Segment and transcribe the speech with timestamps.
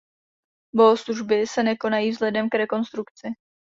[0.75, 3.27] Bohoslužby se nekonají vzhledem k rekonstrukci.